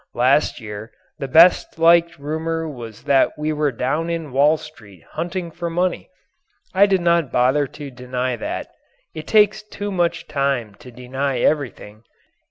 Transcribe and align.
Last 0.15 0.59
year 0.59 0.91
the 1.19 1.27
best 1.27 1.77
liked 1.77 2.17
rumour 2.17 2.67
was 2.67 3.03
that 3.03 3.37
we 3.37 3.53
were 3.53 3.71
down 3.71 4.09
in 4.09 4.31
Wall 4.31 4.57
Street 4.57 5.03
hunting 5.11 5.51
for 5.51 5.69
money. 5.69 6.09
I 6.73 6.87
did 6.87 7.01
not 7.01 7.31
bother 7.31 7.67
to 7.67 7.91
deny 7.91 8.35
that. 8.35 8.71
It 9.13 9.27
takes 9.27 9.61
too 9.61 9.91
much 9.91 10.27
time 10.27 10.73
to 10.79 10.89
deny 10.89 11.37
everything. 11.41 12.01